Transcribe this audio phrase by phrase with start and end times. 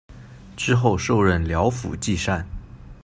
[0.57, 2.43] 之后授任辽府纪善。